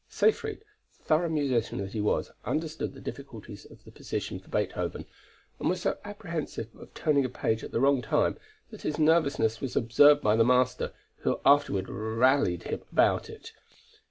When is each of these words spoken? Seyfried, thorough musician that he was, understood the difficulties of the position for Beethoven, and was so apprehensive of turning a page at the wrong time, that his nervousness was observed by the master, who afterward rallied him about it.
Seyfried, 0.09 0.63
thorough 1.03 1.29
musician 1.29 1.77
that 1.77 1.93
he 1.93 2.01
was, 2.01 2.31
understood 2.43 2.95
the 2.95 2.99
difficulties 2.99 3.65
of 3.65 3.83
the 3.83 3.91
position 3.91 4.39
for 4.39 4.47
Beethoven, 4.49 5.05
and 5.59 5.69
was 5.69 5.81
so 5.83 5.95
apprehensive 6.03 6.75
of 6.75 6.91
turning 6.95 7.23
a 7.23 7.29
page 7.29 7.63
at 7.63 7.69
the 7.71 7.79
wrong 7.79 8.01
time, 8.01 8.39
that 8.71 8.81
his 8.81 8.97
nervousness 8.97 9.61
was 9.61 9.75
observed 9.75 10.23
by 10.23 10.35
the 10.35 10.43
master, 10.43 10.91
who 11.17 11.39
afterward 11.45 11.87
rallied 11.87 12.63
him 12.63 12.81
about 12.91 13.29
it. 13.29 13.51